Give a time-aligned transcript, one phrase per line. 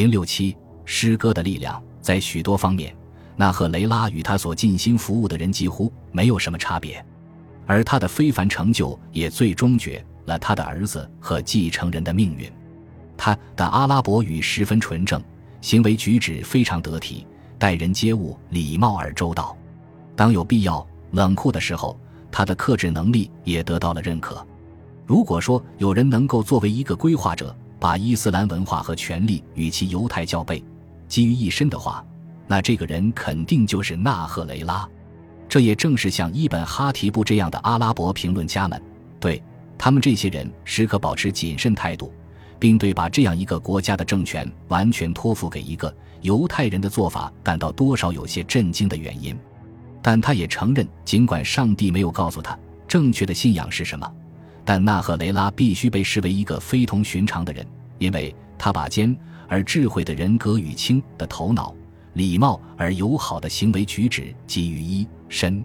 [0.00, 0.56] 零六七
[0.86, 2.96] 诗歌的力量，在许多方面，
[3.36, 7.04] 纳赫雷拉与他所尽心服务的人几乎没有什么差别，
[7.66, 12.50] 而他的非凡成就也最终决了他的儿子和继承人的命运。
[13.14, 15.22] 他的阿拉伯语十分纯正，
[15.60, 17.26] 行为举止非常得体，
[17.58, 19.54] 待人接物礼貌而周到。
[20.16, 22.00] 当有必要，冷酷的时候，
[22.32, 24.42] 他的克制能力也得到了认可。
[25.06, 30.62] 如果说有人能够作为一个规划者，把伊斯兰文化和权力与其犹太教背
[31.08, 32.04] 基于一身的话，
[32.46, 34.86] 那这个人肯定就是纳赫雷拉。
[35.48, 38.80] 这也正是像伊本哈提布这样的阿拉伯评论家们，
[39.18, 39.42] 对
[39.76, 42.12] 他们这些人时刻保持谨慎态度，
[42.58, 49.36] 并对把这样一个国家的政权完全托付给一个犹太人的做法感到多少有些震惊的原因。
[50.02, 52.56] 但他也承认，尽管上帝没有告诉他
[52.86, 54.08] 正确的信仰是什么。
[54.64, 57.66] 但纳赫雷拉必须被视为一个非同寻常的人，
[58.00, 61.72] 因为他把坚而智慧的人格与轻的头脑、
[62.14, 65.64] 礼貌而友好的行为举止集于一身。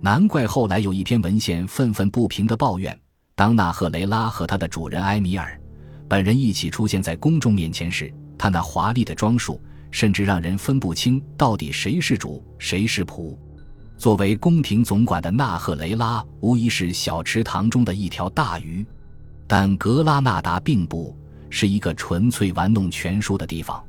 [0.00, 2.98] 难怪后来有一篇文献愤愤不平地抱怨：
[3.34, 5.60] 当纳赫雷拉和他的主人埃米尔
[6.08, 13.36] 本人一起出现在公众面前时，他那华丽的装束甚至让人分不清到底谁是主，谁是仆。
[13.96, 18.84] 作为宫廷总管的纳赫雷拉，无疑是小池塘中的一条大鱼，
[19.46, 21.16] 但格拉纳达并不
[21.54, 23.80] 是一个纯粹玩弄权术的地方。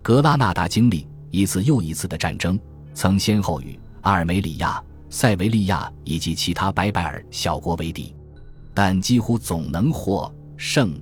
[0.00, 2.58] 格拉纳达经历一次又一次的战争，
[2.94, 8.14] 曾先后与阿尔梅里亚、塞维利亚以及其他白拜尔小国为敌，
[8.72, 10.98] 但几乎总能获胜。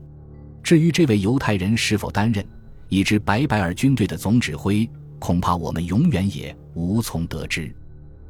[0.64, 2.44] 至于这位犹太人是否担任
[2.88, 7.72] 一支白拜尔军队的总指挥，恐怕我们永远也无从得知。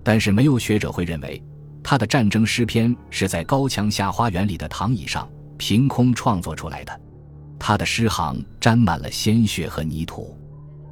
[0.02, 1.42] 但是没有学者会认为，
[1.82, 7.00] 他的战争诗篇是在高墙下花园里的躺椅上凭空创作出来的。
[7.60, 10.34] 他的诗行沾满了鲜血和泥土，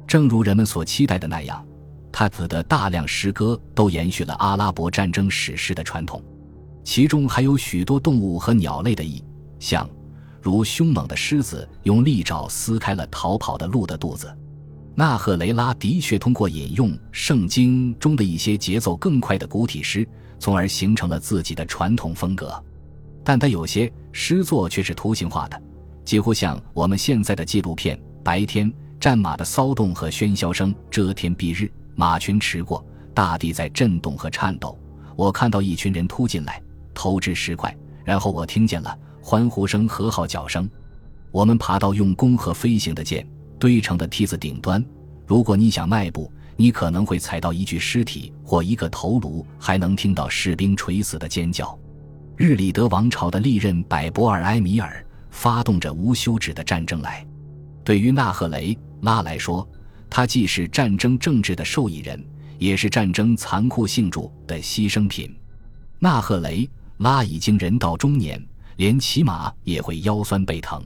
[0.07, 1.65] 正如人们所期待的那样，
[2.11, 6.23] 他的大量诗歌都延续了阿拉伯战争史诗的传统，
[6.83, 9.21] 其中还有许多动物和鸟类的意
[9.59, 9.89] 象，
[10.39, 14.33] 如凶猛的狮子用利爪撕开了逃跑的鹿的肚子。
[14.93, 22.63] 纳赫雷拉的确通过引用圣经中的一些节奏更快的古体诗，从而形成了自己的传统风格，
[23.23, 25.61] 但他有些诗作却是图形化的，
[26.09, 27.95] 几乎像我们现在的纪录片。
[28.23, 32.83] 白天战马的骚动和喧嚣声遮天蔽日，马群驰过，
[33.13, 34.75] 大地在震动和颤抖。
[35.15, 36.59] 我看到一群人突进来，
[36.95, 40.67] 投掷石块，然后我听见了欢呼声和号角声。
[41.29, 43.23] 我们爬到用弓和飞行的箭。
[43.59, 44.83] 堆成的梯子顶端，
[45.27, 51.77] 如果你想迈步，你可能会踩到一具尸体或一个头颅，还能听到士兵垂死的尖叫。
[52.35, 57.25] 日里德王朝的历任百博尔埃米尔发动着无休止的战争来。
[57.83, 59.67] 对于纳赫雷拉来说，
[60.09, 62.23] 他既是战争政治的受益人，
[62.57, 65.35] 也是战争残酷性主的牺牲品。
[65.99, 68.43] 纳赫雷拉已经人到中年，
[68.77, 70.85] 连骑马也会腰酸背疼。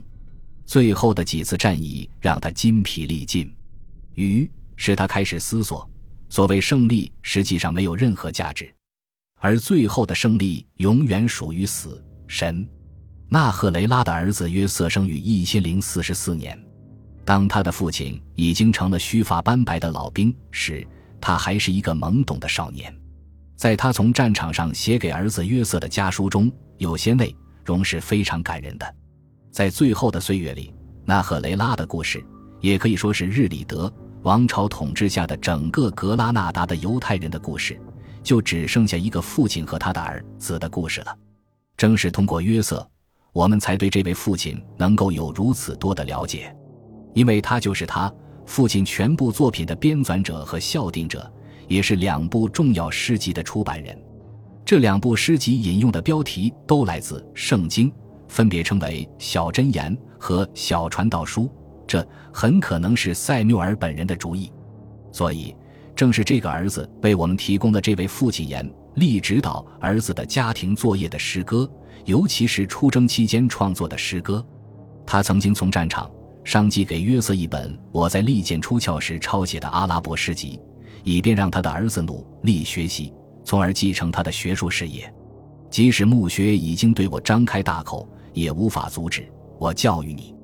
[0.64, 3.54] 最后的几次战役让他筋疲力尽，
[4.14, 5.88] 于是他开始思索：
[6.28, 8.74] 所谓胜利实际上没有任何价值，
[9.40, 12.66] 而最后的胜利永远属于死神。
[13.34, 16.56] 纳赫雷拉的儿子约瑟生于一千零四十四年，
[17.24, 20.86] 当他的父亲已经成了须发斑白的老兵时，
[21.20, 22.94] 他还是一个懵懂的少年。
[23.56, 27.34] 在他从战场上写给儿子约瑟的家书中，有些内
[27.64, 28.94] 容是非常感人的。
[29.50, 30.72] 在最后的岁月里，
[31.04, 32.24] 纳赫雷拉的故事
[32.60, 33.92] 也可以说是日里德
[34.22, 37.76] 王朝统治下的整个格拉纳达的犹太人的故事，
[38.22, 41.18] 就只剩下一个父亲和他的儿子的故事了。
[41.76, 42.88] 正是通过约瑟，
[43.34, 46.54] 我们才对这位父亲能够有如此多的了解，
[47.14, 48.10] 因为他就是他
[48.46, 51.28] 父亲全部作品的编纂者和校订者，
[51.66, 53.98] 也是两部重要诗集的出版人。
[54.64, 57.92] 这两部诗集引用的标题都来自圣经。
[58.28, 61.42] 分别称为《小箴言》和《小传道书》，
[61.88, 64.50] 这很可能是塞缪尔本人的主意。
[65.12, 65.54] 所以，
[65.94, 71.68] 正是这个儿子为我们提供了这位父亲严厉指导儿子的家庭作业的诗歌，
[72.04, 74.44] 尤其是出征期间创作的诗歌。
[75.06, 76.10] 他曾经从战场
[76.44, 80.60] 上寄给约瑟一本我在利剑出鞘时抄写的阿拉伯诗集，
[81.02, 83.12] 以便让他的儿子努力学习，
[83.44, 85.12] 从而继承他的学术事业。
[85.70, 88.08] 即使墓穴已经对我张开大口。
[88.34, 89.24] 也无法阻止
[89.60, 90.34] 我教育你，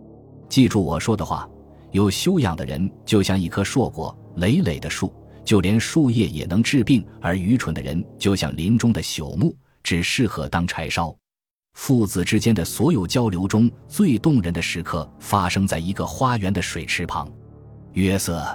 [0.49, 1.51] 记住我说的话。
[1.91, 5.13] 有修养的人就像一棵硕果累累的树，
[5.45, 9.53] 就连树叶也能治病；而愚蠢的人就像林中的朽木，
[9.83, 11.13] 只适合当柴烧。
[11.81, 17.27] 父子之间的所有交流中最动人的时刻，发生在一个花园的水池旁。
[17.94, 18.47] 约瑟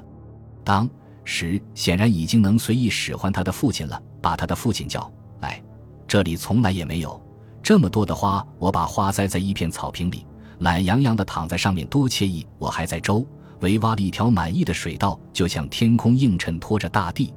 [0.64, 0.88] 当
[1.24, 5.60] 时显然已经能随意使唤他的父亲了，把他的父亲叫来。
[6.08, 7.20] 这里从来也没有
[7.64, 10.24] 这么多的花，我把花栽在一片草坪里，
[10.60, 12.46] 懒洋洋地躺在上面，多惬意。
[12.60, 13.26] 我还在周
[13.62, 17.34] 围挖了一条满意的水道，就像天空映衬托着大地。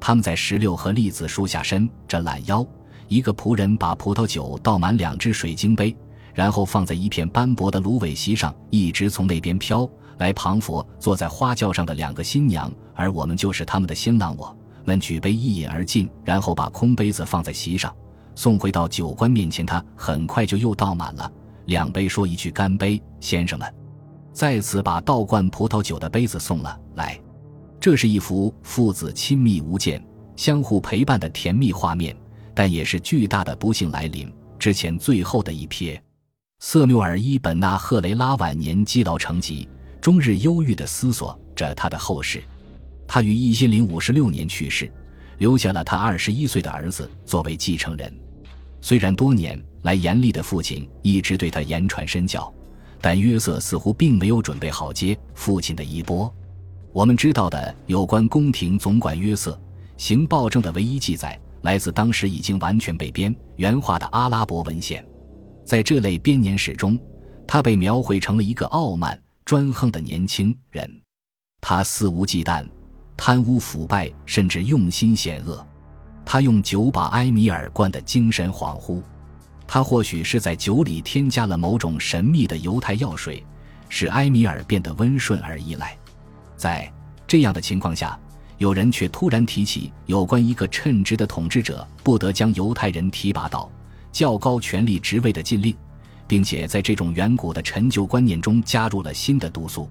[0.00, 2.66] 他们在石榴和栗子树下伸着懒腰。
[3.10, 5.94] 一个仆人把葡萄酒倒满两只水晶杯，
[6.32, 9.86] 然后放在一片斑驳的芦苇席上，一直从那边飘
[10.18, 10.32] 来。
[10.32, 14.36] 庞佛坐在花轿上的两个新娘，而我们就是他们的新郎。
[14.36, 17.92] 我们举杯一饮而尽，然后把空杯子放在席上，
[18.36, 19.66] 送回到酒官面前。
[19.66, 21.28] 他很快就又倒满了
[21.64, 23.74] 两杯，说一句干杯，先生们。
[24.32, 27.20] 再次把倒灌葡萄酒的杯子送了来。
[27.80, 30.00] 这是一幅父子亲密无间、
[30.36, 32.16] 相互陪伴的甜蜜画面。
[32.60, 35.98] 但也是巨大的不幸来临之前最后的一瞥。
[36.58, 39.66] 瑟缪尔·伊本·纳赫雷拉晚年积劳成疾，
[39.98, 42.42] 终日忧郁地思索着他的后事。
[43.08, 44.92] 他于一千零五十六年去世，
[45.38, 48.14] 留下了他二十一岁的儿子作为继承人。
[48.82, 52.52] 虽然多年来严厉的父亲一直对他言传身教，
[53.00, 56.30] 但约瑟似乎并没有准备好接父亲的衣钵。
[56.92, 59.58] 我们知道的有关宫廷总管约瑟
[59.96, 61.40] 行暴政的唯一记载。
[61.62, 65.04] 来自当时已经完全被编原化的阿拉伯文献，
[65.64, 66.98] 在这类编年史中，
[67.46, 70.90] 他被描绘成了一个傲慢专横的年轻人。
[71.60, 72.66] 他肆无忌惮，
[73.16, 75.66] 贪污腐败，甚至用心险恶。
[76.24, 79.02] 他用酒把埃米尔灌得精神恍惚。
[79.66, 83.44] 他或许是在酒里添加了某种神秘的犹太药水，
[83.88, 85.96] 使埃米尔变得温顺而依赖。
[86.56, 86.90] 在
[87.26, 88.18] 这样的情况下。
[88.60, 93.72] 有人却突然提起有关一个称职的统治者不得将犹太人提拔到
[94.12, 95.74] 较高权力职位的禁令，
[96.28, 99.88] 并且在这种远古的陈旧观念中加入了新的毒素。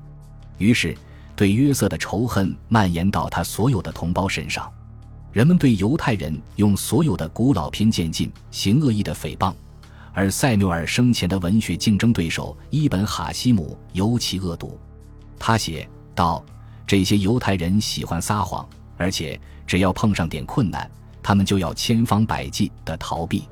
[0.60, 0.96] 于是，
[1.36, 4.72] 对约瑟的仇恨蔓延到他所有的同胞身上。
[5.32, 9.52] 人们对犹太人用所有的古老偏见进行恶意的诽谤，
[10.14, 14.80] 而塞缪尔生前的文学竞争对手伊本·哈希姆尤其恶毒。
[15.40, 16.46] 他写道。
[16.90, 20.90] 这些犹太人喜欢撒谎，而且只要碰上点困难，
[21.22, 23.48] 他们就要千方百计地逃避。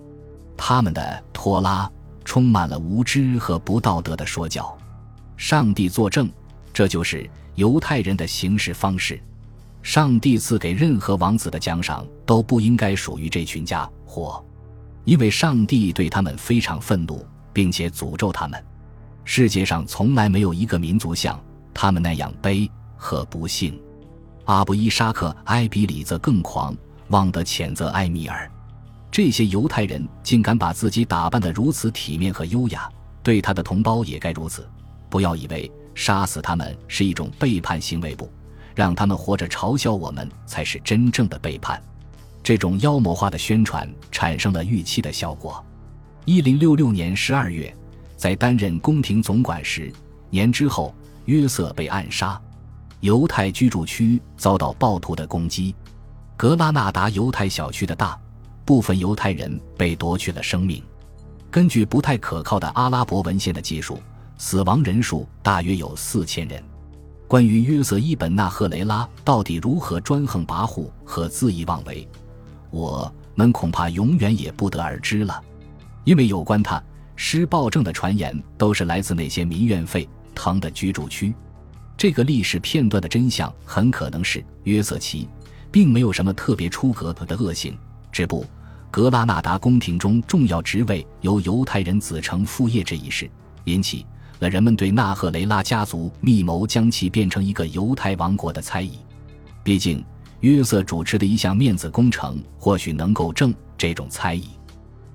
[0.58, 1.88] 他们的拖拉
[2.26, 4.76] 充满了无知和不道德的说教。
[5.36, 6.28] 上帝作证，
[6.74, 9.22] 这就是犹太人的行事方式。
[9.84, 14.44] 上帝赐给任何王子的奖赏都不应该属于这群家伙，
[15.06, 17.24] 因为上帝对他们非常愤怒，
[17.54, 18.60] 并且诅咒他们。
[19.26, 21.40] 世界上从来没有一个民族像
[21.72, 22.68] 他们那样悲。
[22.98, 23.80] 和不幸，
[24.46, 26.76] 阿布伊沙克埃比里则更狂
[27.10, 28.52] 妄地谴责埃米尔。
[29.10, 32.90] 这些犹太人竟敢把自己打扮得如此体面和优雅，
[33.24, 34.68] 对他的同胞也该如此。
[35.10, 38.30] 不要以为杀死他们是一种背叛行为，不，
[38.76, 41.82] 让他们活着嘲笑我们才是真正的背叛。
[42.44, 45.64] 这种妖魔化的宣传产生了预期的效果。
[46.26, 47.74] 一零六六年十二月，
[48.18, 49.92] 在担任宫廷总管时，
[50.30, 50.94] 年之后，
[51.26, 52.40] 约瑟被暗杀。
[53.02, 55.76] 犹太居住区遭到暴徒的攻击，
[56.36, 58.20] 格拉纳达犹太小区的大
[58.66, 60.84] 部分犹太人被夺去了生命。
[61.52, 64.00] 根据不太可靠的阿拉伯文献的记述，
[64.38, 66.62] 死亡人数大约有四千人。
[67.28, 72.08] 关于约瑟伊本纳赫雷拉到底如何专横跋扈和恣意妄为，
[72.72, 75.42] 我们恐怕永远也不得而知了，
[76.04, 76.82] 因为有关他
[77.16, 81.34] 施暴政的传言都是来自那些民怨沸腾的居住区。
[81.98, 85.28] 这个历史片段的真相很可能是约瑟奇，
[85.72, 87.76] 并没有什么特别出格的恶行，
[88.12, 88.46] 只不
[88.92, 93.28] 格拉纳达宫廷中重要职位由犹太人子承父业这一事，
[93.64, 94.06] 引起
[94.38, 99.00] 了人们对纳赫雷拉家族密谋将其变成一个犹太王国的猜疑。
[99.64, 100.06] 毕竟，
[100.42, 104.50] 约瑟主持的一项面子工程或许能够证这种猜疑。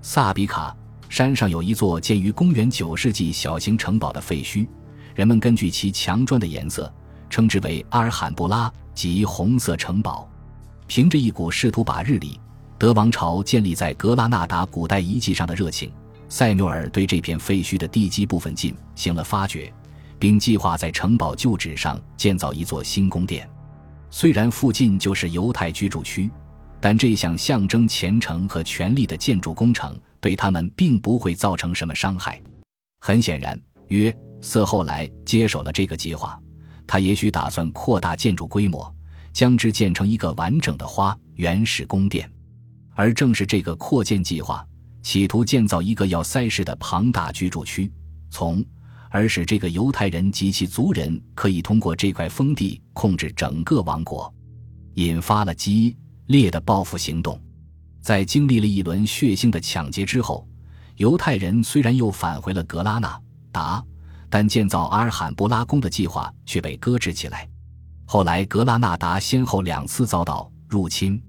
[0.03, 0.77] 萨比卡
[1.09, 4.67] 山上有一座建于公元九世纪小型城堡的废墟。
[5.15, 6.93] 人们根据其墙砖的颜色，
[7.29, 10.29] 称之为阿尔罕布拉及红色城堡。
[10.87, 12.39] 凭着一股试图把日里
[12.79, 15.91] 德王朝建立在格拉纳达古代遗迹上的热情，
[16.29, 19.73] 塞缪尔对这片废墟的地基部分进行了发掘，
[20.19, 23.49] 并计划在城堡旧址上建造一座新宫殿。
[24.11, 26.31] 虽然附近就是犹太居住区，
[26.81, 32.39] 但这项象征虔诚和权力的建筑工程对他们并不会造成什么伤害。
[33.01, 34.15] 很显然，约。
[34.43, 36.39] 瑟后来接手了这个计划，
[36.87, 38.95] 他也许打算扩大建筑规模，
[39.33, 42.31] 将之建成一个完整的花园式宫殿。
[42.95, 44.67] 而正是这个扩建计划，
[45.03, 47.91] 企图建造一个要塞式的庞大居住区，
[48.29, 48.63] 从
[49.09, 54.33] 而使这个犹太人及其族人可以通过这块封地控制整个王国，
[54.95, 55.97] 引发了激
[56.27, 57.41] 烈的报复行动。
[58.01, 60.47] 在经历了一轮血腥的抢劫之后，
[60.97, 63.19] 犹太人虽然又返回了格拉纳
[63.53, 63.83] 达，
[64.33, 67.47] 但建造阿尔罕布拉宫的计划却被搁置起来。
[68.07, 71.23] 后来，格拉纳达先后两次遭到入侵，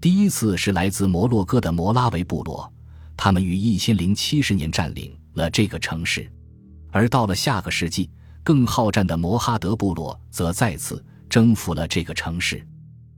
[0.00, 2.68] 第一次是来自摩洛哥的摩拉维部落，
[3.16, 6.28] 他们于一千零七十年占领了这个城市，
[6.90, 8.10] 而到了下个世纪，
[8.42, 12.66] 更好战的摩哈德部落则再次征服了这个城市。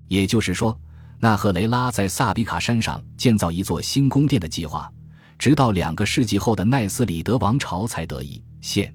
[0.09, 0.79] 也就是说，
[1.19, 4.93] 纳赫雷拉在萨比卡山上建造一座新宫殿的计划，
[5.39, 8.95] 直到两个世纪后的奈斯里德王朝才得以现。